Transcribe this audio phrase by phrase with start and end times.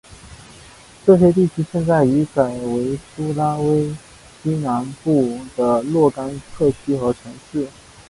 [1.05, 3.95] 这些地区现在已改为苏拉威
[4.41, 7.67] 西南部的若干特区和城市。